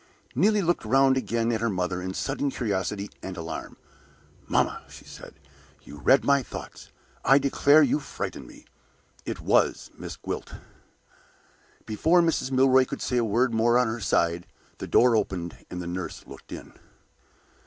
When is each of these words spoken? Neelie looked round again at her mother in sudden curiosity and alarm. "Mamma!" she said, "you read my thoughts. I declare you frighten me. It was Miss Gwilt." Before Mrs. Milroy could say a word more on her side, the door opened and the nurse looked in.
Neelie 0.33 0.63
looked 0.63 0.83
round 0.83 1.15
again 1.15 1.51
at 1.51 1.61
her 1.61 1.69
mother 1.69 2.01
in 2.01 2.15
sudden 2.15 2.49
curiosity 2.49 3.11
and 3.21 3.37
alarm. 3.37 3.77
"Mamma!" 4.47 4.81
she 4.89 5.05
said, 5.05 5.35
"you 5.83 5.97
read 5.99 6.25
my 6.25 6.41
thoughts. 6.41 6.89
I 7.23 7.37
declare 7.37 7.83
you 7.83 7.99
frighten 7.99 8.47
me. 8.47 8.65
It 9.27 9.41
was 9.41 9.91
Miss 9.95 10.15
Gwilt." 10.15 10.55
Before 11.85 12.19
Mrs. 12.23 12.49
Milroy 12.49 12.85
could 12.85 13.03
say 13.03 13.17
a 13.17 13.23
word 13.23 13.53
more 13.53 13.77
on 13.77 13.85
her 13.85 13.99
side, 13.99 14.47
the 14.79 14.87
door 14.87 15.15
opened 15.15 15.55
and 15.69 15.79
the 15.79 15.85
nurse 15.85 16.25
looked 16.25 16.51
in. 16.51 16.73